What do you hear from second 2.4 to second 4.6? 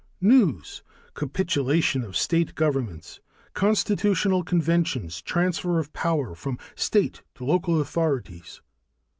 governments. Constitutional